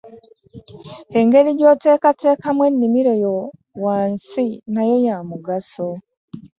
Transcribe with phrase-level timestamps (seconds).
[1.19, 3.35] Engeri gy’oteekateekamu ennimiro yo
[3.83, 5.87] wansi nayo ya mugaso.